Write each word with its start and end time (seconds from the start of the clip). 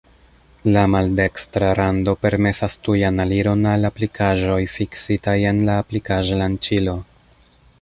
La 0.75 0.83
maldekstra 0.93 1.67
rando 1.79 2.15
permesas 2.25 2.77
tujan 2.87 3.21
aliron 3.25 3.61
al 3.73 3.87
aplikaĵoj 3.91 4.59
fiksitaj 4.77 5.37
en 5.51 5.61
la 5.69 5.77
aplikaĵ-lanĉilo. 5.85 6.97